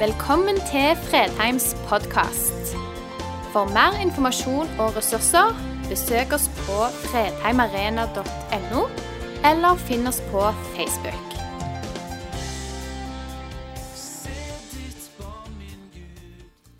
[0.00, 2.70] Velkommen til Fredheims podkast.
[3.52, 5.52] For mer informasjon og ressurser,
[5.90, 8.86] besøk oss på fredheimarena.no,
[9.50, 11.36] eller finn oss på Facebook.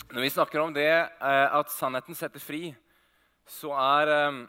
[0.09, 2.75] Når vi snakker om det eh, at sannheten setter fri,
[3.45, 4.45] så er eh,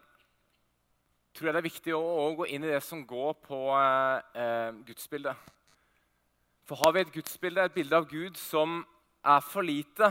[1.35, 4.21] tror jeg det er viktig å, å gå inn i det som går på eh,
[4.31, 5.59] eh, gudsbildet.
[6.71, 8.77] For har vi et gudsbilde, et bilde av Gud som
[9.27, 10.07] er for lite,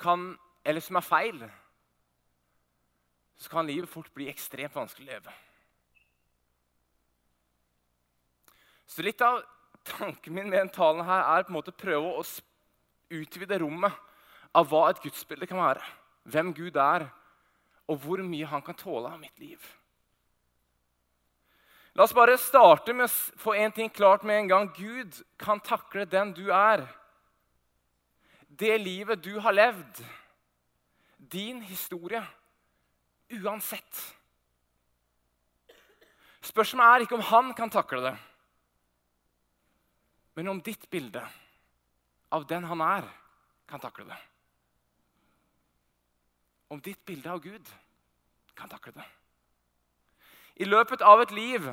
[0.00, 0.22] kan,
[0.64, 1.42] eller som er feil,
[3.36, 5.36] så kan livet fort bli ekstremt vanskelig å leve.
[8.88, 9.42] Så litt av
[9.92, 12.24] tanken min med den talen her er på en måte prøve å
[13.12, 13.92] utvide rommet
[14.56, 15.84] av hva et gudsbilde kan være.
[16.32, 17.10] Hvem Gud er,
[17.92, 19.60] og hvor mye han kan tåle av mitt liv.
[21.96, 24.66] La oss bare starte med å få en ting klart med en gang.
[24.76, 26.84] Gud kan takle den du er.
[28.52, 30.02] Det livet du har levd.
[31.16, 32.20] Din historie.
[33.32, 34.02] Uansett.
[36.44, 38.14] Spørsmålet er ikke om han kan takle det,
[40.36, 41.24] men om ditt bilde
[42.30, 43.08] av den han er,
[43.66, 44.18] kan takle det.
[46.70, 47.72] Om ditt bilde av Gud
[48.54, 49.08] kan takle det.
[50.62, 51.66] I løpet av et liv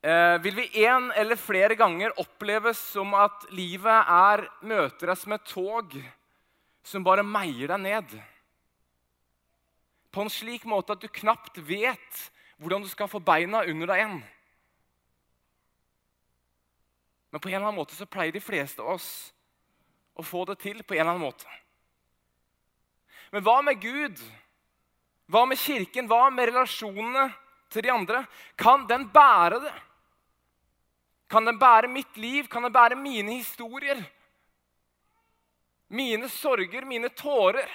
[0.00, 5.44] vil vi en eller flere ganger oppleve som at livet er, møter deg som et
[5.44, 5.96] tog
[6.82, 8.14] som bare meier deg ned.
[10.10, 12.22] På en slik måte at du knapt vet
[12.60, 14.22] hvordan du skal få beina under deg igjen.
[17.30, 19.10] Men på en eller annen måte så pleier de fleste av oss
[20.18, 20.82] å få det til.
[20.82, 21.46] på en eller annen måte.
[23.30, 24.18] Men hva med Gud?
[25.30, 26.08] Hva med kirken?
[26.10, 27.28] Hva med relasjonene
[27.70, 28.24] til de andre?
[28.58, 29.76] Kan den bære det?
[31.30, 32.48] Kan den bære mitt liv?
[32.50, 34.02] Kan den bære mine historier?
[35.88, 37.70] Mine sorger, mine tårer?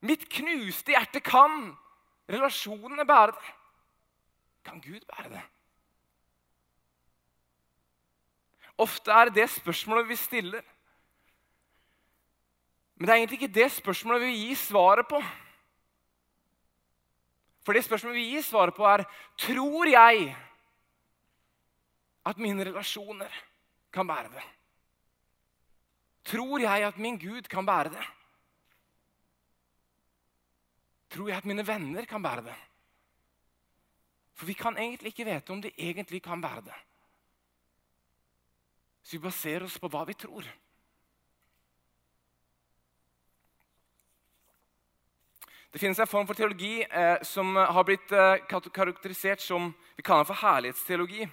[0.00, 1.74] Mitt knuste hjerte kan
[2.30, 3.54] relasjonene bære det?
[4.64, 5.44] Kan Gud bære det?
[8.78, 10.62] Ofte er det spørsmålet vi stiller.
[12.94, 15.20] Men det er egentlig ikke det spørsmålet vi gir svaret på.
[17.66, 19.04] For det spørsmålet vi gir svaret på, er
[19.38, 20.36] tror jeg
[22.28, 23.32] at mine relasjoner
[23.92, 24.44] kan bære det?
[26.28, 28.06] Tror jeg at min Gud kan bære det?
[31.08, 32.58] Tror jeg at mine venner kan bære det?
[34.34, 36.78] For vi kan egentlig ikke vite om de egentlig kan bære det.
[39.02, 40.44] Så vi baserer oss på hva vi tror.
[45.72, 50.24] Det finnes en form for teologi eh, som har blitt eh, karakterisert som vi kaller
[50.28, 51.26] for herlighetsteologi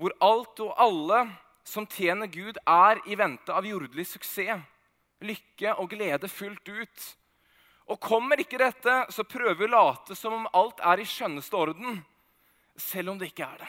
[0.00, 1.24] hvor alt og alle
[1.68, 4.62] som tjener Gud, er i vente av jordelig suksess,
[5.20, 7.02] lykke og glede fullt ut.
[7.92, 11.58] Og kommer ikke dette, så prøver vi å late som om alt er i skjønneste
[11.58, 12.00] orden,
[12.80, 13.68] selv om det ikke er det.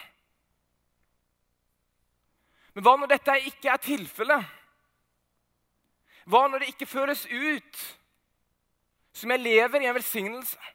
[2.72, 4.46] Men hva når dette ikke er tilfellet?
[6.32, 7.84] Hva når det ikke føres ut
[9.12, 10.72] som jeg lever i en velsignelse?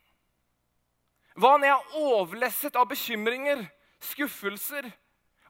[1.40, 3.64] Hva når jeg er overlesset av bekymringer,
[4.04, 4.92] skuffelser,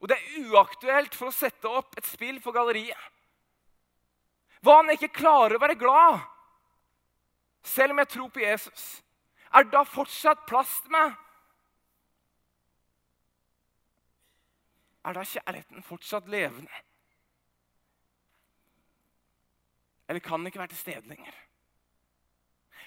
[0.01, 3.13] og det er uaktuelt for å sette opp et spill for galleriet.
[4.65, 6.21] Hva jeg ikke klarer å være glad,
[7.67, 8.87] selv om jeg tror på Jesus?
[9.55, 11.15] Er det da fortsatt plass til meg?
[15.07, 16.83] Er da kjærligheten fortsatt levende?
[20.09, 21.35] Eller kan den ikke være til stede lenger?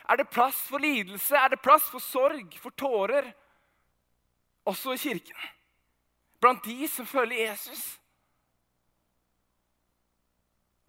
[0.10, 1.36] Er det plass for lidelse?
[1.38, 3.32] Er det plass for sorg, for tårer?
[4.66, 5.40] Også i kirken?
[6.40, 7.84] Blant de som følger Jesus.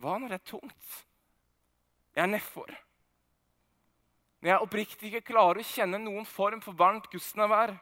[0.00, 0.92] Hva når det er tungt?
[2.16, 2.70] Jeg er nedfor.
[4.40, 7.74] Når jeg oppriktig ikke klarer å kjenne noen form for varmt gudsnærvær,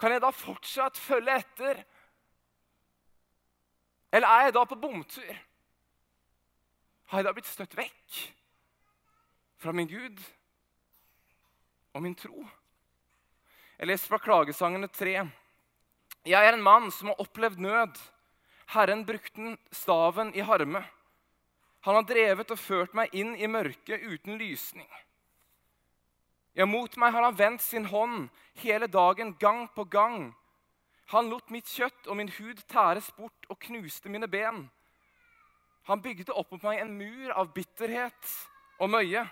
[0.00, 1.82] kan jeg da fortsatt følge etter?
[4.12, 5.36] Eller er jeg da på bomtur?
[7.12, 8.22] Har jeg da blitt støtt vekk
[9.60, 10.18] fra min Gud
[11.92, 12.40] og min tro?
[13.76, 15.28] Jeg leser fra Klagesangene 3.
[16.22, 17.96] Jeg er en mann som har opplevd nød.
[18.70, 20.84] Herren brukte staven i harme.
[21.82, 24.86] Han har drevet og ført meg inn i mørket uten lysning.
[26.54, 28.28] Ja, mot meg har han vendt sin hånd
[28.62, 30.30] hele dagen, gang på gang.
[31.10, 34.68] Han lot mitt kjøtt og min hud tæres bort og knuste mine ben.
[35.90, 38.34] Han bygde opp mot meg en mur av bitterhet
[38.78, 39.24] og møye.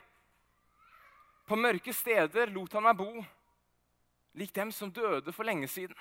[1.47, 3.13] På mørke steder lot han meg bo,
[4.35, 5.95] lik dem som døde for lenge siden.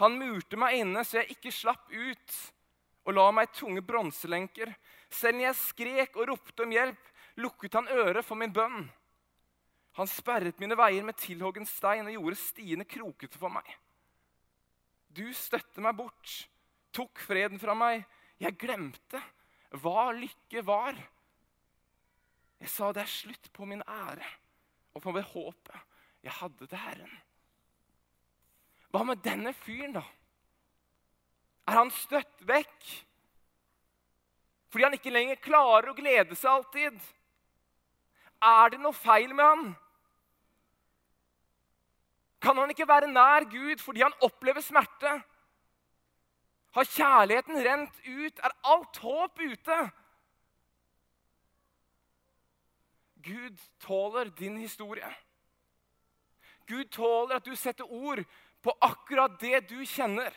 [0.00, 2.36] Han murte meg inne så jeg ikke slapp ut,
[3.04, 4.72] og la meg tunge bronselenker.
[5.12, 8.88] Selv når jeg skrek og ropte om hjelp, lukket han øret for min bønn.
[9.94, 13.66] Han sperret mine veier med tilhoggen stein og gjorde stiene krokete for meg.
[15.14, 16.32] Du støtte meg bort,
[16.90, 18.02] tok freden fra meg.
[18.42, 19.20] Jeg glemte
[19.82, 20.98] hva lykke var.
[22.58, 24.26] Jeg sa det er slutt på min ære
[24.94, 25.78] og på det håpet
[26.24, 27.14] jeg hadde til Herren.
[28.94, 30.04] Hva med denne fyren, da?
[31.66, 32.92] Er han støtt vekk
[34.70, 36.96] fordi han ikke lenger klarer å glede seg alltid?
[38.42, 39.68] Er det noe feil med han?
[42.42, 45.12] Kan han ikke være nær Gud fordi han opplever smerte?
[46.74, 48.42] Har kjærligheten rent ut?
[48.42, 49.78] Er alt håp ute?
[53.26, 55.10] Gud tåler din historie.
[56.66, 58.26] Gud tåler at du setter ord
[58.64, 60.32] på akkurat det du kjenner.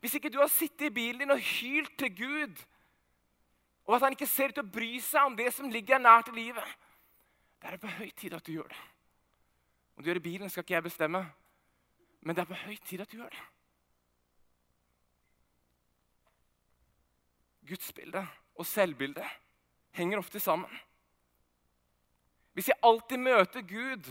[0.00, 2.62] Hvis ikke du har sittet i bilen din og hylt til Gud,
[3.88, 6.24] og at han ikke ser ut til å bry seg om det som ligger nær
[6.24, 6.76] til livet,
[7.60, 8.82] det er på høy tid at du gjør det.
[9.96, 11.24] Om du gjør det i bilen, skal ikke jeg bestemme,
[12.20, 13.46] men det er på høy tid at du gjør det.
[17.70, 19.26] Gudsbildet og selvbildet
[19.96, 20.72] henger ofte sammen.
[22.56, 24.08] Hvis jeg alltid møter Gud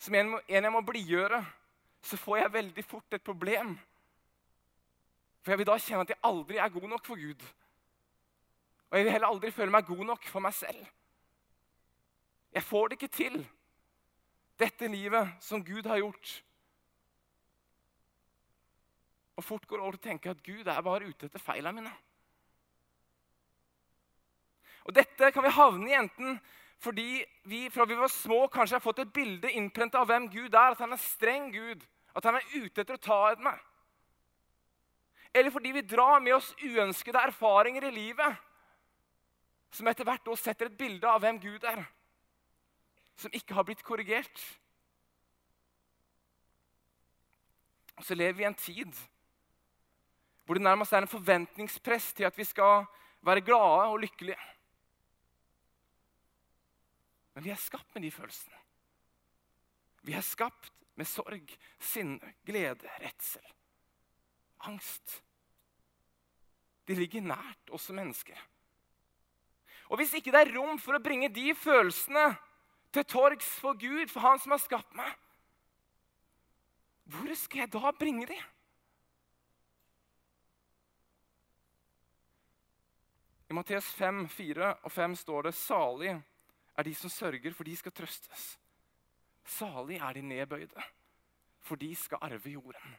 [0.00, 1.42] som en, jeg må blidgjøre,
[2.02, 3.74] så får jeg veldig fort et problem.
[5.40, 7.44] For jeg vil da kjenne at jeg aldri er god nok for Gud.
[8.90, 10.86] Og jeg vil heller aldri føle meg god nok for meg selv.
[12.50, 13.42] Jeg får det ikke til,
[14.58, 16.32] dette livet som Gud har gjort.
[19.36, 21.80] Og fort går det over til å tenke at Gud er bare ute etter feilene
[21.80, 21.92] mine.
[24.84, 26.40] Og Dette kan vi havne i enten
[26.80, 30.54] fordi vi fra vi var små kanskje har fått et bilde innprenta av hvem Gud
[30.54, 30.72] er.
[30.72, 31.82] At han er streng Gud.
[32.16, 33.58] At han er ute etter å ta et meg.
[35.34, 38.38] Eller fordi vi drar med oss uønskede erfaringer i livet.
[39.70, 41.84] Som etter hvert år setter et bilde av hvem Gud er.
[43.20, 44.40] Som ikke har blitt korrigert.
[48.00, 49.06] Og så lever vi i en tid
[50.48, 52.88] hvor det nærmest er en forventningspress til at vi skal
[53.22, 54.40] være glade og lykkelige.
[57.40, 58.58] Men vi er skapt med de følelsene.
[60.04, 63.46] Vi er skapt med sorg, sinne, glede, redsel,
[64.68, 65.14] angst.
[66.84, 68.36] De ligger nært oss som mennesker.
[69.88, 72.26] Og hvis ikke det er rom for å bringe de følelsene
[72.92, 75.16] til torgs for Gud, for Han som har skapt meg,
[77.08, 78.36] hvor skal jeg da bringe de?
[83.48, 86.20] I Matteus 5, 4 og 5 står det salig
[86.80, 88.46] er de som sørger, for de skal trøstes.
[89.44, 90.84] Salig er de nedbøyde,
[91.60, 92.98] for de skal arve jorden.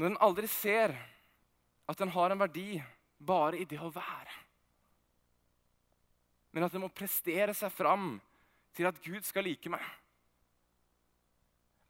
[0.00, 0.94] Når en aldri ser
[1.88, 2.82] at den har en verdi
[3.22, 4.38] bare i det å være,
[6.52, 8.16] men at den må prestere seg fram
[8.76, 9.84] til at Gud skal like meg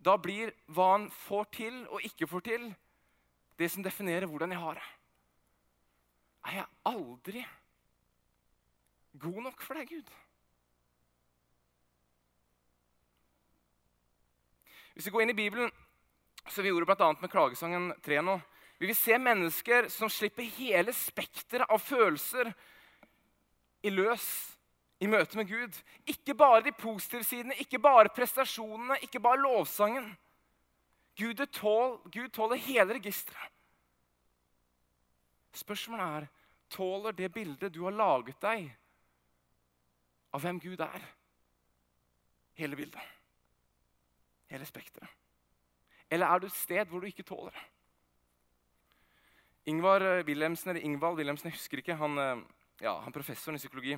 [0.02, 2.68] Da blir hva han får til og ikke får til,
[3.58, 5.01] det som definerer hvordan jeg har det
[6.46, 7.44] er jeg aldri
[9.22, 10.12] god nok for deg, Gud.
[14.92, 15.70] Hvis vi går inn i Bibelen,
[16.48, 17.12] som vi gjorde bl.a.
[17.20, 18.38] med klagesangen 3 nå,
[18.80, 22.50] vil vi se mennesker som slipper hele spekteret av følelser
[23.86, 24.26] i løs
[25.02, 25.78] i møte med Gud.
[26.10, 30.12] Ikke bare de positive sidene, ikke bare prestasjonene, ikke bare lovsangen.
[31.18, 33.50] Gud, tål, Gud tåler hele registeret.
[35.52, 36.28] Spørsmålet er
[36.72, 38.70] tåler det bildet du har laget deg
[40.32, 41.04] av hvem Gud er.
[42.56, 43.02] Hele bildet.
[44.48, 45.08] Hele spekteret.
[46.12, 47.68] Eller er du et sted hvor du ikke tåler det?
[49.72, 52.40] Ingvar Wilhelmsen, eller Ingvald Wilhelmsen, jeg husker ikke, han, eh,
[52.82, 53.94] ja, han professoren i psykologi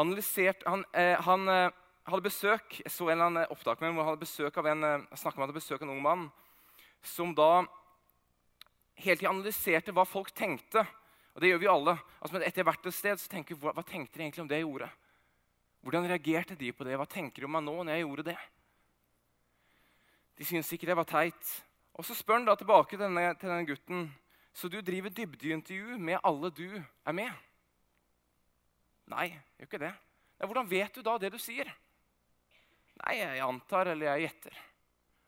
[0.00, 1.70] analysert, Han, eh, han eh,
[2.08, 4.80] hadde besøk jeg så en eller annen opptak med hvor han hadde besøk av en,
[4.80, 6.24] med om han hadde besøk av en ung mann
[7.02, 7.66] som da
[9.00, 10.84] hele tiden analyserte hva folk tenkte.
[11.34, 11.96] Og det gjør vi alle.
[12.20, 14.60] Altså, etter hvert et sted så tenker vi, hva, hva tenkte de egentlig om det
[14.60, 14.90] jeg gjorde?
[15.80, 16.96] Hvordan reagerte de på det?
[17.00, 18.38] Hva tenker de om meg nå når jeg gjorde det?
[20.40, 21.52] De syntes ikke det var teit.
[21.96, 24.08] Og så spør han da tilbake til denne, til denne gutten.
[24.56, 27.30] Så du driver dybdeintervju med alle du er med?
[29.10, 29.94] Nei, jeg gjør ikke det.
[30.38, 31.70] Nei, hvordan vet du da det du sier?
[33.00, 34.60] Nei, jeg antar eller jeg gjetter.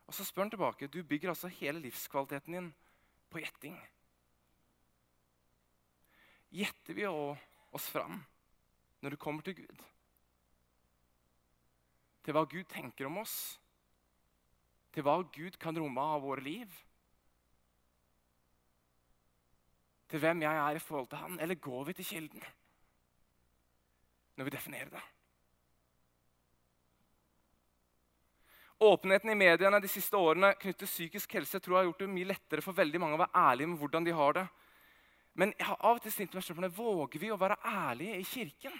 [0.09, 0.89] Og så spør han tilbake.
[0.91, 2.71] Du bygger altså hele livskvaliteten din
[3.33, 3.79] på gjetting.
[6.53, 8.21] Gjetter vi oss fram
[9.01, 9.83] når det kommer til Gud?
[12.23, 13.35] til hva Gud tenker om oss,
[14.93, 16.81] til hva Gud kan romme av våre liv?
[20.11, 21.39] Til hvem jeg er i forhold til Han?
[21.41, 22.43] Eller går vi til kilden
[24.37, 25.01] når vi definerer det?
[28.83, 32.09] Åpenheten i mediene de siste årene knyttet til psykisk helse tror jeg har gjort det
[32.11, 34.43] mye lettere for veldig mange å være ærlige med hvordan de har det.
[35.39, 38.25] Men jeg har av og til stilt meg spørsmålet våger vi å være ærlige i
[38.27, 38.75] kirken.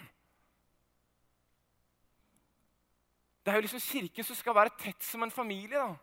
[3.44, 5.78] Det er jo liksom kirken som skal være tett som en familie.
[5.78, 5.96] da.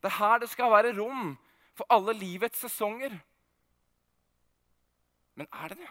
[0.00, 1.36] Det er her det skal være rom
[1.76, 3.14] for alle livets sesonger.
[5.34, 5.90] Men er det det?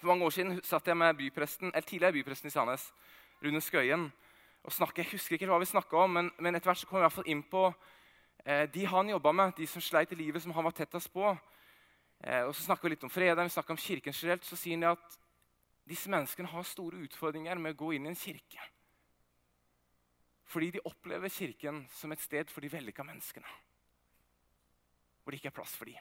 [0.00, 2.86] For mange år siden satt jeg med bypresten, eller tidligere bypresten i Sandnes,
[3.44, 4.12] Rune Skøyen.
[4.64, 6.96] og snakket, Jeg husker ikke hva vi snakka om, men, men etter hvert så kom
[6.96, 7.74] vi i hvert fall inn på
[8.46, 11.36] eh, de han jobba med, de som sleit i livet, som han var tettest på.
[12.24, 14.44] Eh, og Så snakka vi litt om fredag, vi snakka om kirken generelt.
[14.44, 15.18] Så sier han at
[15.84, 18.60] disse menneskene har store utfordringer med å gå inn i en kirke.
[20.48, 23.52] Fordi de opplever kirken som et sted for de vellykka menneskene.
[25.20, 26.00] Hvor det ikke er plass for dem.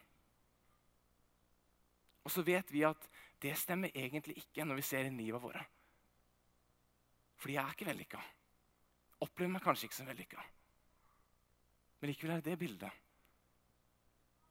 [2.26, 3.10] Og så vet vi at
[3.42, 5.62] det stemmer egentlig ikke når vi ser inn livet våre.
[7.40, 8.24] Fordi jeg er ikke vellykka.
[9.24, 10.44] Opplever meg kanskje ikke som vellykka.
[12.00, 13.06] Men likevel er det det bildet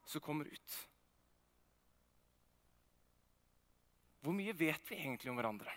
[0.09, 0.77] som kommer ut.
[4.25, 5.71] Hvor mye vet vi egentlig om hverandre?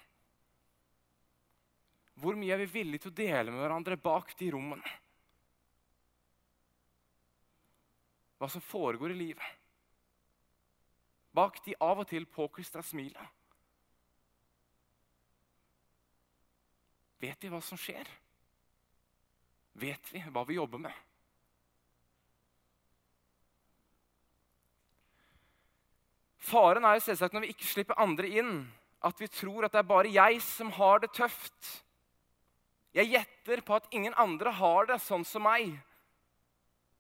[2.20, 4.94] Hvor mye er vi villige til å dele med hverandre bak de rommene?
[8.40, 9.61] Hva som foregår i livet?
[11.32, 13.28] Bak de av og til påklistra smilene.
[17.22, 18.08] Vet vi hva som skjer?
[19.78, 20.94] Vet vi hva vi jobber med?
[26.42, 28.56] Faren er jo selvsagt når vi ikke slipper andre inn,
[29.06, 31.70] at vi tror at det er bare jeg som har det tøft.
[32.92, 35.70] Jeg gjetter på at ingen andre har det sånn som meg.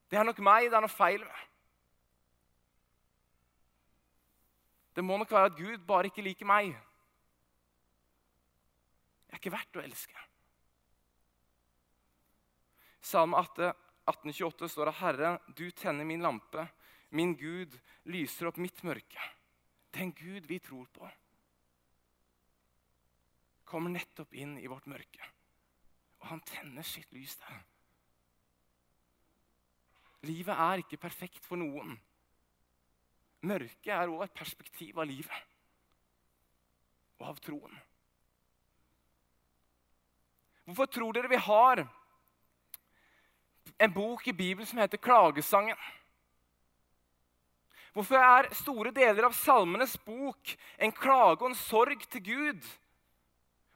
[0.08, 1.48] Det er nok meg det er noe feil med.
[4.94, 6.72] Det må nok være at Gud bare ikke liker meg.
[9.28, 10.26] Jeg er ikke verdt å elske.
[13.02, 16.68] Salme 1828 står det, 'Herre, du tenner min lampe.
[17.10, 19.30] Min Gud lyser opp mitt mørke.'
[19.92, 21.08] Den Gud vi tror på,
[23.64, 25.26] kommer nettopp inn i vårt mørke.
[26.22, 27.58] Og han tenner sitt lys der.
[30.22, 31.98] Livet er ikke perfekt for noen.
[33.42, 35.48] Mørket er òg et perspektiv av livet
[37.18, 37.74] og av troen.
[40.66, 41.82] Hvorfor tror dere vi har
[43.82, 45.78] en bok i Bibelen som heter Klagesangen?
[47.92, 52.62] Hvorfor er store deler av Salmenes bok en klage og en sorg til Gud?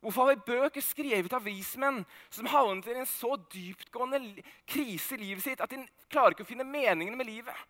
[0.00, 4.20] Hvorfor har vi bøker skrevet av vismenn som havnet i en så dyptgående
[4.68, 7.66] krise i livet sitt at de klarer ikke å finne meningen med livet?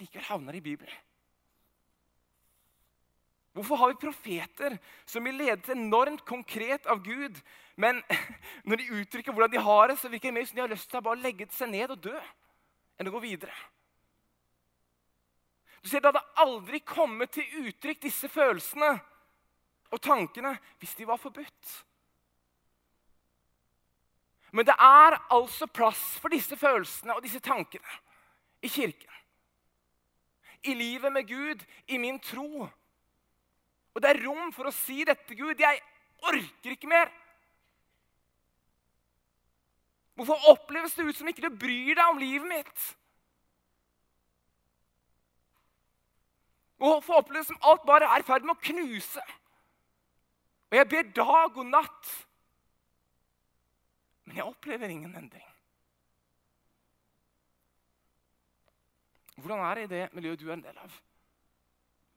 [0.00, 1.04] Likevel havner i Bibelen?
[3.56, 4.74] Hvorfor har vi profeter
[5.08, 7.38] som blir ledet enormt konkret av Gud,
[7.80, 8.02] men
[8.68, 10.90] når de uttrykker hvordan de har det, så virker det mer som de har lyst
[10.90, 12.14] til å bare legge seg ned og dø
[13.00, 13.56] enn å gå videre?
[15.80, 18.92] Du ser, Det hadde aldri kommet til uttrykk, disse følelsene
[19.94, 21.74] og tankene, hvis de var forbudt.
[24.52, 28.00] Men det er altså plass for disse følelsene og disse tankene
[28.60, 29.15] i kirken
[30.66, 32.66] i livet med Gud, i min tro.
[33.94, 35.60] Og det er rom for å si dette, Gud.
[35.60, 35.80] Jeg
[36.26, 37.12] orker ikke mer.
[40.16, 42.84] Hvorfor oppleves det ut som ikke du bryr deg om livet mitt?
[46.80, 49.24] Hvorfor oppleves det som alt bare er i ferd med å knuse?
[50.66, 52.14] Og jeg ber dag og natt,
[54.26, 55.55] men jeg opplever ingen endring.
[59.36, 60.96] Hvordan er det i det miljøet du er en del av?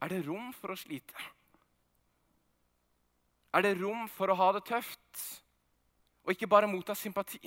[0.01, 1.27] Er det rom for å slite?
[3.53, 5.23] Er det rom for å ha det tøft?
[6.23, 7.41] Og ikke bare motta sympati,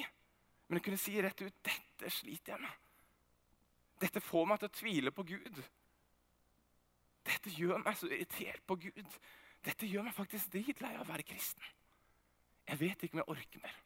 [0.69, 2.79] men å kunne si rett ut 'Dette sliter jeg med'.
[4.01, 5.63] Dette får meg til å tvile på Gud.
[7.23, 9.19] Dette gjør meg så irritert på Gud.
[9.63, 11.63] Dette gjør meg faktisk dritlei av å være kristen.
[12.67, 13.77] Jeg vet ikke om jeg orker mer.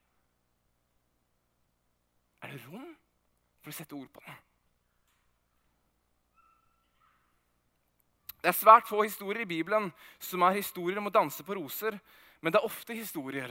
[2.42, 2.96] Er det rom
[3.60, 4.36] for å sette ord på det?
[8.46, 9.88] Det er svært få historier i Bibelen
[10.22, 11.96] som er historier om å danse på roser.
[12.38, 13.50] Men det er ofte historier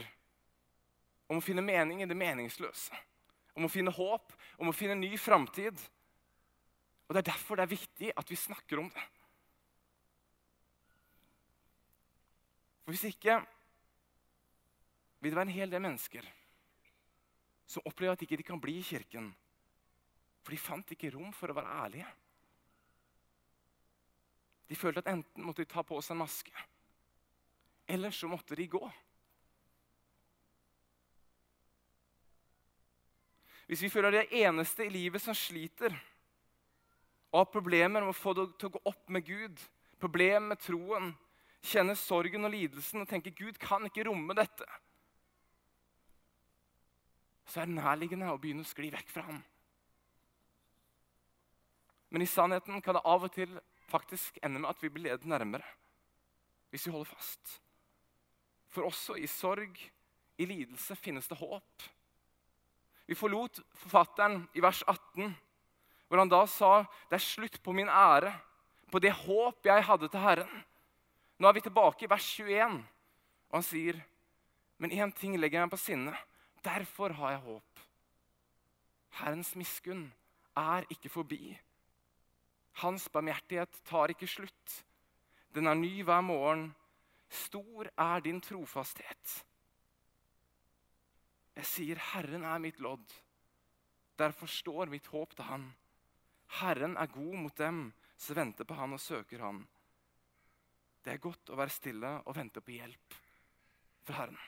[1.28, 2.96] om å finne mening i det meningsløse.
[3.52, 5.76] Om å finne håp, om å finne ny framtid.
[7.04, 9.06] Og Det er derfor det er viktig at vi snakker om det.
[12.86, 13.42] For Hvis ikke
[15.20, 16.24] vil det være en hel del mennesker
[17.68, 19.34] som opplever at de ikke kan bli i kirken.
[20.40, 22.14] For de fant ikke rom for å være ærlige.
[24.66, 26.64] De følte at enten måtte de ta på seg en maske,
[27.86, 28.82] eller så måtte de gå.
[33.66, 35.94] Hvis vi føler det eneste i livet som sliter,
[37.32, 39.62] og har problemer med å få det til å gå opp med Gud,
[40.00, 41.10] problemer med troen,
[41.66, 44.66] kjenner sorgen og lidelsen og tenker Gud kan ikke romme dette,
[47.46, 49.42] så er det nærliggende å begynne å skli vekk fra ham.
[52.10, 53.50] Men i sannheten kan det av og til
[53.90, 55.64] faktisk ender med at vi blir ledet nærmere
[56.70, 57.60] hvis vi holder fast.
[58.68, 59.78] For også i sorg,
[60.36, 61.84] i lidelse, finnes det håp.
[63.06, 65.30] Vi forlot forfatteren i vers 18,
[66.08, 66.72] hvor han da sa
[67.08, 68.34] det er slutt på min ære,
[68.92, 70.64] på det håp jeg hadde til Herren.
[71.38, 72.76] Nå er vi tilbake i vers 21,
[73.48, 74.02] og han sier,
[74.78, 76.12] men én ting legger jeg meg på sinne.
[76.64, 77.82] Derfor har jeg håp.
[79.20, 80.10] Herrens miskunn
[80.56, 81.56] er ikke forbi.
[82.82, 84.80] Hans barmhjertighet tar ikke slutt.
[85.56, 86.68] Den er ny hver morgen.
[87.32, 89.36] Stor er din trofasthet.
[91.56, 93.14] Jeg sier, 'Herren er mitt lodd'.
[94.18, 95.74] Derfor står mitt håp til Han.
[96.60, 99.66] Herren er god mot dem som venter på Han og søker Han.
[101.04, 103.16] Det er godt å være stille og vente på hjelp
[104.06, 104.38] fra Herren.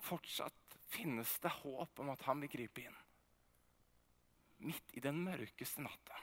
[0.00, 2.98] Fortsatt finnes det håp om at Han vil gripe inn.
[4.64, 6.16] Midt i den mørkeste natta.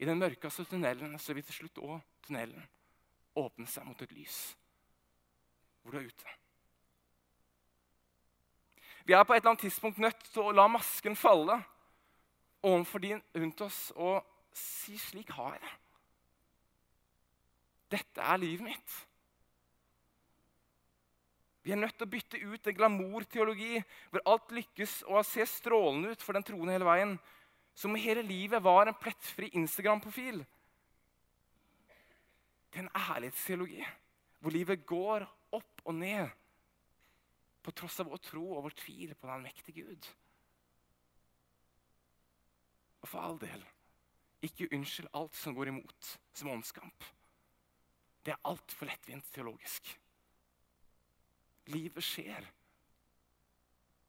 [0.00, 2.62] I den mørkeste tunnelen så vil til slutt òg tunnelen
[3.36, 4.38] åpne seg mot et lys
[5.80, 6.32] hvor du er ute.
[9.08, 11.56] Vi er på et eller annet tidspunkt nødt til å la masken falle
[12.60, 14.20] overfor de rundt oss og
[14.52, 15.78] si 'slik har jeg det'.
[17.96, 18.90] Dette er livet mitt.
[21.62, 26.12] Vi er nødt til å bytte ut en glamourteologi hvor alt lykkes og ser strålende
[26.12, 27.18] ut for den troende hele veien,
[27.80, 30.44] som hele livet var en plettfri Instagram-profil,
[32.70, 33.82] Det er en ærlighetsteologi
[34.38, 35.24] hvor livet går
[35.56, 36.28] opp og ned
[37.64, 40.06] på tross av vår tro og vår tvil på den mektige Gud.
[43.00, 43.64] Og for all del,
[44.46, 47.08] ikke unnskyld alt som går imot, som åndskamp.
[48.22, 49.90] Det er altfor lettvint teologisk.
[51.74, 52.46] Livet skjer.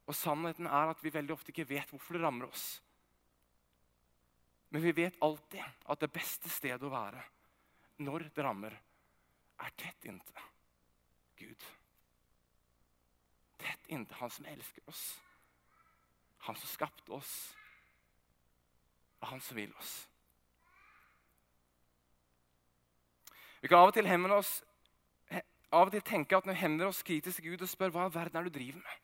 [0.05, 2.81] Og sannheten er at vi veldig ofte ikke vet hvorfor det rammer oss.
[4.71, 7.19] Men vi vet alltid at det beste stedet å være
[8.01, 8.73] når det rammer,
[9.61, 10.45] er tett inntil
[11.37, 11.65] Gud.
[13.61, 15.03] Tett inntil Han som elsker oss,
[16.47, 17.33] Han som skapte oss,
[19.19, 19.91] og Han som vil oss.
[23.61, 24.63] Vi kan av og til oss
[25.71, 28.07] av og til tenke at når vi hender oss kritisk til Gud og spør hva
[28.09, 28.97] i verden er du driver med,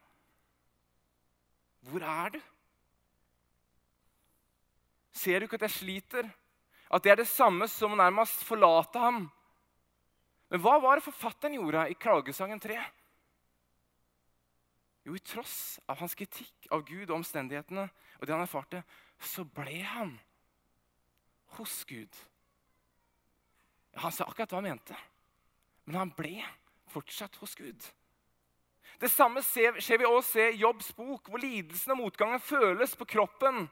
[1.88, 2.40] hvor er du?
[5.18, 6.30] Ser du ikke at jeg sliter?
[6.94, 9.26] At det er det samme som å nærmest forlate ham?
[10.48, 12.78] Men hva var det forfatteren gjorde i Klagesangen 3?
[15.08, 18.82] Jo, i tross av hans kritikk av Gud og omstendighetene og det han erfarte,
[19.20, 20.18] så ble han
[21.58, 22.12] hos Gud.
[24.04, 24.98] Han sa akkurat hva han mente,
[25.88, 26.42] men han ble
[26.92, 27.88] fortsatt hos Gud.
[29.00, 33.68] Det samme skjer vi også i Jobbs bok, hvor lidelsen og motgangen føles på kroppen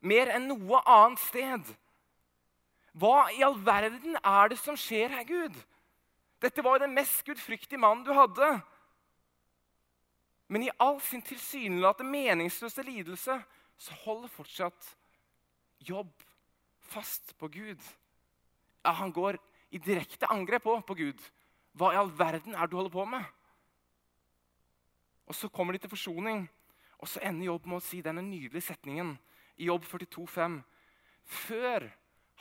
[0.00, 1.74] mer enn noe annet sted.
[2.98, 5.54] Hva i all verden er det som skjer her, Gud?
[6.42, 8.48] Dette var jo den mest gudfryktige mannen du hadde.
[10.48, 13.36] Men i all sin tilsynelatende meningsløse lidelse
[13.78, 14.92] så holder fortsatt
[15.84, 16.12] jobb
[16.88, 17.82] fast på Gud.
[18.84, 19.36] Ja, han går
[19.70, 21.20] i direkte angrep på, på Gud.
[21.76, 23.24] Hva i all verden er det du holder på med?
[25.28, 26.48] Og Så kommer de til forsoning,
[26.98, 29.12] og så ender Jobb med å si denne nydelige setningen
[29.58, 30.60] i Jobb 42,5.
[31.28, 31.88] Før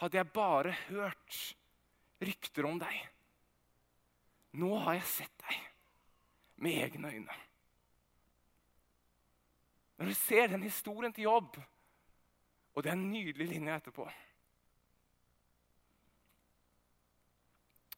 [0.02, 1.40] hadde jeg bare hørt
[2.22, 2.96] rykter om deg.
[4.58, 5.58] Nå har jeg sett deg
[6.64, 7.42] med egne øyne.
[9.98, 11.58] Når du ser den historien til jobb,
[12.78, 14.06] og det er en etterpå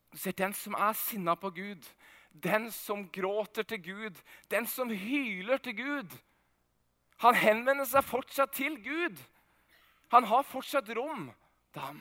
[0.10, 1.86] Du ser den som er sinna på Gud,
[2.32, 6.16] den som gråter til Gud, den som hyler til Gud.
[7.24, 9.20] Han henvender seg fortsatt til Gud.
[10.14, 11.28] Han har fortsatt rom
[11.74, 12.00] til ham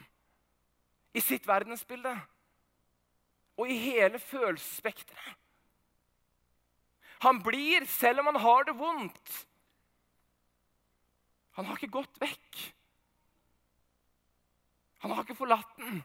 [1.16, 2.14] i sitt verdensbilde
[3.58, 5.36] og i hele følelsesspekteret.
[7.26, 9.32] Han blir selv om han har det vondt.
[11.58, 12.60] Han har ikke gått vekk.
[15.02, 16.04] Han har ikke forlatt den.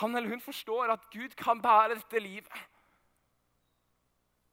[0.00, 2.64] Han eller hun forstår at Gud kan bære dette livet.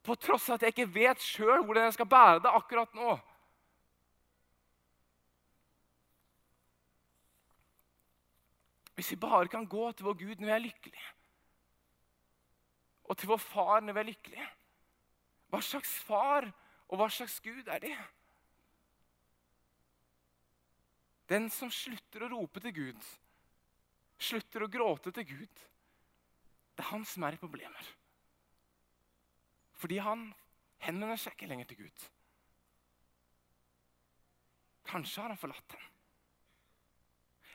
[0.02, 3.18] På tross av at jeg ikke vet sjøl hvordan jeg skal bære det akkurat nå.
[8.98, 11.12] Hvis vi bare kan gå til vår Gud når vi er lykkelige,
[13.10, 14.50] og til vår far når vi er lykkelige
[15.52, 16.46] Hva slags far
[16.88, 17.96] og hva slags Gud er det?
[21.32, 23.10] Den som slutter å rope til Gud,
[24.20, 25.62] slutter å gråte til Gud.
[26.76, 27.92] Det er han som er i problemer.
[29.82, 30.28] Fordi han
[30.86, 32.10] henvender seg ikke lenger til Gud.
[34.92, 35.88] Kanskje har han forlatt ham.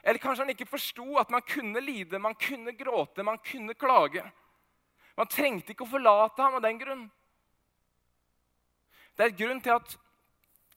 [0.06, 4.22] Eller kanskje han ikke forsto at man kunne lide, man kunne gråte, man kunne klage.
[5.18, 7.06] Man trengte ikke å forlate ham av den grunn.
[9.16, 9.96] Det er et grunn til at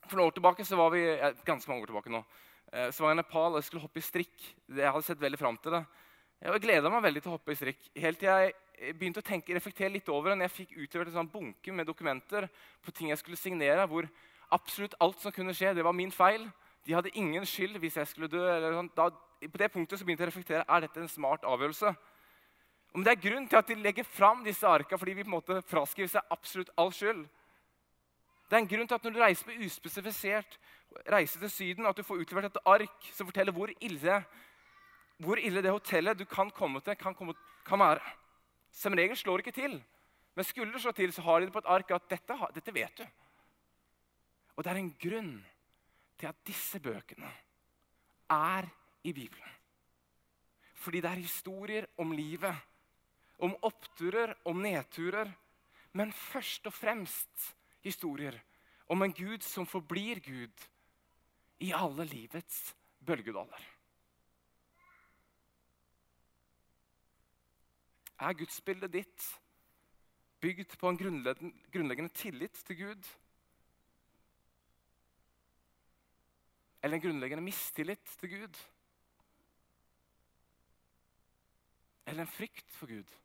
[0.10, 1.04] For noen år tilbake så var vi,
[1.46, 2.24] ganske mange år tilbake nå,
[2.72, 4.46] eh, så var jeg i Nepal og jeg skulle hoppe i strikk.
[4.66, 5.84] Jeg hadde sett veldig fram til det.
[6.42, 7.84] Jeg gleda meg veldig til å hoppe i strikk.
[7.94, 8.56] Helt til jeg
[8.96, 11.88] begynte å tenke, reflektere litt over det når jeg fikk utlevert en sånn bunke med
[11.90, 12.48] dokumenter
[12.86, 14.08] på ting jeg skulle signere, hvor
[14.56, 16.48] absolutt alt som kunne skje, det var min feil.
[16.88, 18.44] De hadde ingen skyld hvis jeg skulle dø.
[18.74, 18.92] Sånn.
[18.96, 19.10] Da,
[19.44, 21.92] på det punktet så begynte jeg å reflektere er dette en smart avgjørelse.
[22.96, 25.38] Om det er grunn til at de legger fram disse arka fordi vi på en
[25.38, 27.28] måte fraskriver seg absolutt all skyld.
[28.50, 30.58] Det er en grunn til at når du reiser på uspesifisert
[31.14, 34.16] reise til Syden, at du får utlevert et ark som forteller hvor ille,
[35.22, 37.36] hvor ille det hotellet du kan komme til, kan, komme,
[37.68, 38.02] kan være.
[38.72, 39.78] Som regel slår det ikke til.
[40.36, 42.74] Men skulle det slå til, så har de det på et ark at dette, dette
[42.74, 43.06] vet du.
[44.56, 45.34] Og det er en grunn
[46.20, 47.32] til at disse bøkene
[48.30, 48.68] er
[49.04, 49.56] i Bibelen.
[50.80, 52.56] Fordi det er historier om livet.
[53.40, 55.32] Om oppturer, om nedturer.
[55.94, 57.54] Men først og fremst
[57.84, 58.36] historier
[58.90, 60.68] om en Gud som forblir Gud
[61.60, 62.74] i alle livets
[63.06, 63.79] bølgedaler.
[68.20, 69.28] Er gudsbildet ditt
[70.44, 73.08] bygd på en grunnleggende tillit til Gud?
[76.84, 78.60] Eller en grunnleggende mistillit til Gud?
[82.06, 83.16] Eller en frykt for Gud?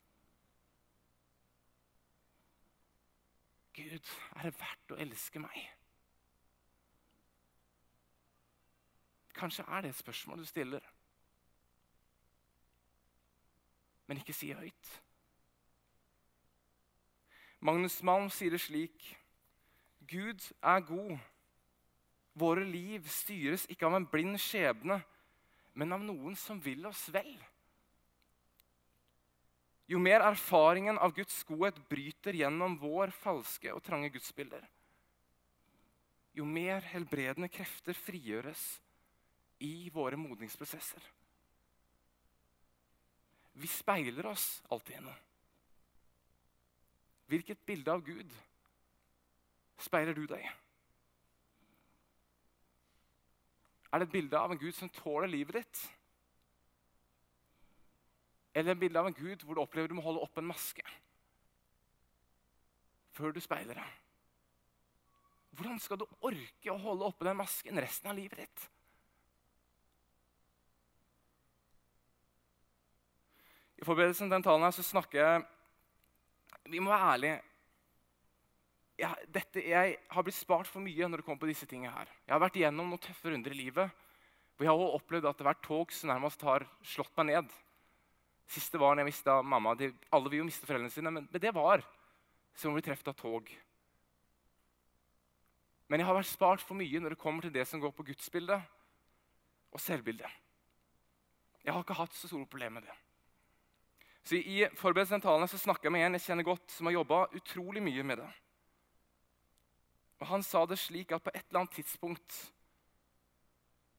[3.74, 5.62] Gud, er det verdt å elske meg?
[9.35, 10.93] Kanskje er det et spørsmål du stiller,
[14.06, 14.90] men ikke sier høyt.
[17.64, 19.14] Magnus Malm sier det slik
[20.04, 21.16] Gud er god.
[22.36, 24.98] Våre liv styres ikke av en blind skjebne,
[25.72, 27.32] men av noen som vil oss vel.
[29.88, 34.64] Jo mer erfaringen av Guds godhet bryter gjennom vår falske og trange gudsbilder,
[36.34, 38.62] jo mer helbredende krefter frigjøres
[39.62, 41.04] i våre modningsprosesser.
[43.54, 45.16] Vi speiler oss alltid i noe.
[47.30, 48.32] Hvilket bilde av Gud
[49.80, 50.52] speiler du deg i?
[53.94, 55.82] Er det et bilde av en Gud som tåler livet ditt?
[58.54, 60.84] Eller et bilde av en gud hvor du opplever du må holde opp en maske
[63.14, 63.90] før du speiler deg.
[65.54, 68.64] Hvordan skal du orke å holde oppe den masken resten av livet ditt?
[73.84, 75.42] I forberedelsen til den talen her så snakker jeg
[76.72, 77.40] Vi må være ærlige.
[78.96, 82.08] Jeg, dette, jeg har blitt spart for mye når det kommer på disse tingene her.
[82.24, 83.90] Jeg har vært igjennom noen tøffe runder i livet.
[84.56, 87.52] hvor Jeg har opplevd at hvert tog som nærmest har slått meg ned.
[88.48, 89.74] Siste var når jeg mista mamma.
[89.76, 91.84] De, alle vil jo miste foreldrene sine, men, men det var
[92.56, 93.52] som å bli truffet av tog.
[95.92, 98.08] Men jeg har vært spart for mye når det kommer til det som går på
[98.08, 98.64] gudsbildet
[99.74, 100.30] og selvbildet.
[101.60, 103.03] Jeg har ikke hatt så store problemer med det.
[104.24, 107.26] Så I forberedelsen til så snakka jeg med en jeg kjenner godt, som har jobba
[107.37, 108.30] utrolig mye med det.
[110.22, 112.38] Og Han sa det slik at på et eller annet tidspunkt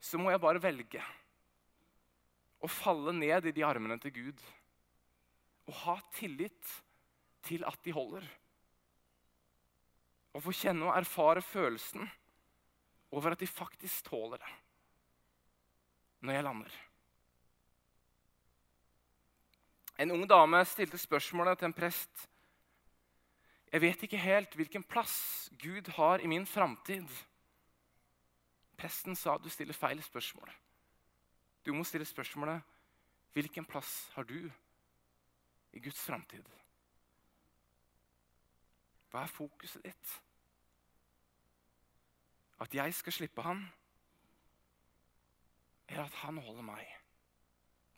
[0.01, 1.01] så må jeg bare velge
[2.61, 4.41] å falle ned i de armene til Gud
[5.65, 6.73] og ha tillit
[7.45, 8.25] til at de holder.
[10.35, 12.05] Og få kjenne og erfare følelsen
[13.13, 14.53] over at de faktisk tåler det
[16.25, 16.77] når jeg lander.
[19.97, 22.27] En ung dame stilte spørsmålet til en prest.
[23.71, 27.08] Jeg vet ikke helt hvilken plass Gud har i min framtid.
[28.77, 30.51] Presten sa du stiller feil spørsmål.
[31.65, 32.62] Du må stille spørsmålet
[33.34, 34.51] hvilken plass har du
[35.73, 36.45] i Guds framtid?
[39.12, 40.13] Hva er fokuset ditt?
[42.60, 43.65] At jeg skal slippe han,
[45.88, 46.88] eller at han holder meg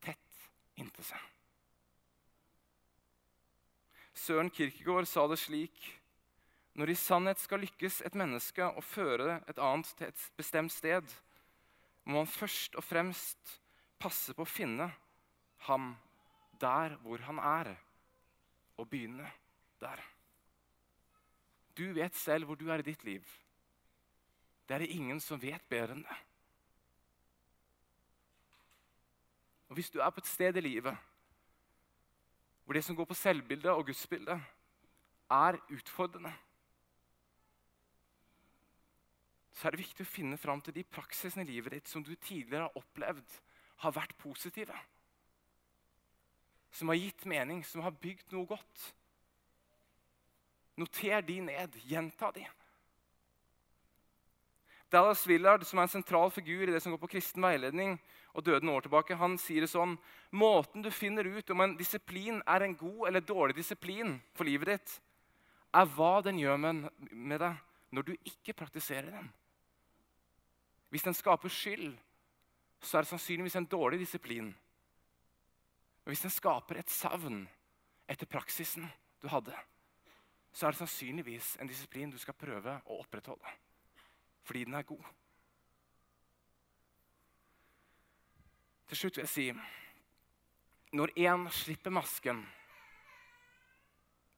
[0.01, 0.45] tett
[0.77, 1.36] inntil seg?
[4.17, 5.77] Søren Kirkegård sa det slik
[6.77, 11.05] Når i sannhet skal lykkes et menneske å føre et annet til et bestemt sted,
[12.05, 13.57] må man først og fremst
[14.01, 14.91] passe på å finne
[15.65, 15.89] ham
[16.61, 17.71] der hvor han er,
[18.77, 19.25] og begynne
[19.81, 20.01] der.
[21.77, 23.25] Du vet selv hvor du er i ditt liv.
[24.69, 26.17] Det er det ingen som vet bedre enn det.
[29.67, 31.06] Og Hvis du er på et sted i livet
[32.67, 34.41] hvor det som går på selvbildet og gudsbildet,
[35.31, 36.33] er utfordrende,
[39.55, 42.11] så er det viktig å finne fram til de praksisene i livet ditt som du
[42.11, 43.37] tidligere har opplevd
[43.85, 44.75] har vært positive.
[46.75, 48.83] Som har gitt mening, som har bygd noe godt.
[50.75, 51.79] Noter de ned.
[51.87, 52.43] Gjenta de.
[54.91, 57.97] Dallas Willard, som er en sentral figur i det som går på kristen veiledning,
[58.31, 59.97] og døde noen år tilbake, han sier det sånn
[60.31, 64.71] Måten du finner ut om en disiplin er en god eller dårlig disiplin for livet
[64.73, 64.95] ditt,
[65.75, 67.59] er hva den gjør med deg
[67.95, 69.29] når du ikke praktiserer den.
[70.91, 71.95] Hvis den skaper skyld,
[72.79, 74.51] så er det sannsynligvis en dårlig disiplin.
[76.03, 77.41] Men hvis den skaper et savn
[78.07, 78.87] etter praksisen
[79.19, 79.55] du hadde,
[80.53, 83.51] så er det sannsynligvis en disiplin du skal prøve å opprettholde.
[84.47, 85.03] Fordi den er god.
[88.87, 89.49] Til slutt vil jeg si
[90.95, 92.39] når én slipper masken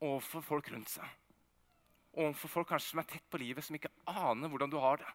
[0.01, 1.05] overfor folk rundt seg,
[2.17, 5.11] overfor folk kanskje som er tett på livet, som ikke aner hvordan du har det,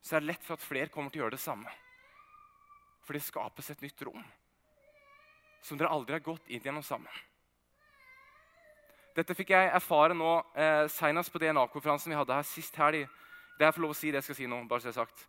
[0.00, 1.74] så er det lett for at flere kommer til å gjøre det samme.
[3.04, 4.24] For det skapes et nytt rom
[5.60, 7.12] som dere aldri har gått inn gjennom sammen.
[9.18, 13.08] Dette fikk jeg erfare nå eh, senest på DNA-konferansen vi hadde her sist helg.
[13.58, 14.60] Det er for lov å si det jeg skal si nå.
[14.70, 15.24] bare så jeg sagt.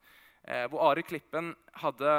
[0.45, 2.11] Eh, hvor Are Klippen hadde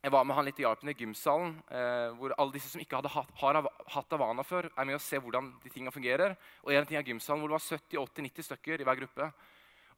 [0.00, 1.56] Jeg var med han litt i hjelpen i gymsalen.
[1.74, 3.58] Eh, hvor alle disse som ikke hadde hatt, har
[3.96, 6.36] hatt Havana før, er med å se hvordan de tingene fungerer.
[6.62, 9.28] Og en ting er gymsalen hvor det var 70-80-90 stykker i hver gruppe.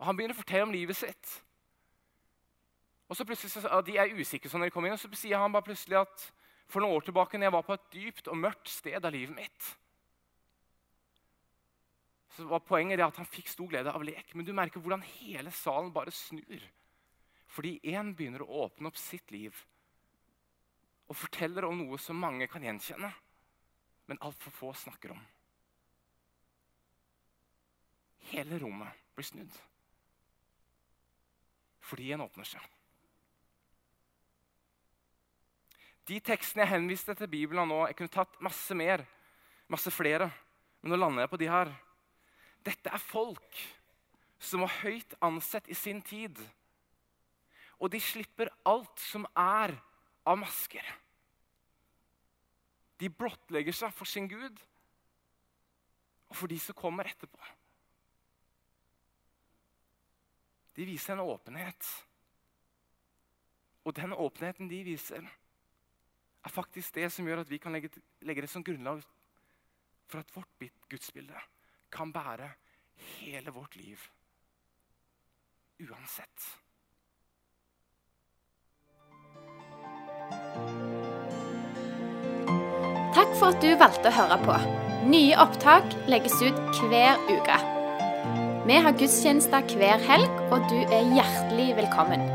[0.00, 1.36] Og Han begynner å fortelle om livet sitt.
[3.12, 5.36] Og så plutselig, så, De er usikre sånn når de kommer inn, og så sier
[5.36, 6.26] han bare plutselig at
[6.72, 9.36] for noen år tilbake når jeg var på et dypt og mørkt sted av livet
[9.36, 9.72] mitt,
[12.32, 14.32] så var poenget det at han fikk stor glede av lek.
[14.34, 16.64] Men du merker hvordan hele salen bare snur.
[17.52, 19.56] Fordi én begynner å åpne opp sitt liv
[21.12, 23.10] og forteller om noe som mange kan gjenkjenne,
[24.08, 25.20] men altfor få snakker om.
[28.30, 29.60] Hele rommet blir snudd
[31.82, 32.62] fordi en åpner seg.
[36.08, 39.02] De tekstene jeg henviste til Bibelen nå, jeg kunne tatt masse mer,
[39.68, 40.30] masse flere,
[40.80, 41.72] men nå lander jeg på de her.
[42.62, 43.62] Dette er folk
[44.42, 46.38] som var høyt ansett i sin tid.
[47.82, 49.74] Og de slipper alt som er
[50.26, 50.84] av masker.
[53.02, 54.60] De blottlegger seg for sin Gud
[56.30, 57.40] og for de som kommer etterpå.
[60.78, 61.88] De viser en åpenhet.
[63.82, 65.26] Og den åpenheten de viser,
[66.42, 67.90] er faktisk det som gjør at vi kan legge,
[68.22, 69.02] det som grunnlag
[70.10, 71.42] for at vårt gudsbilde
[71.92, 72.50] kan bære
[73.20, 74.00] hele vårt liv.
[75.82, 76.48] Uansett.
[83.12, 84.58] Takk for at du valgte å høre på.
[85.12, 87.58] Nye opptak legges ut hver uke.
[88.62, 92.31] Vi har gudstjenester hver helg, og du er hjertelig velkommen.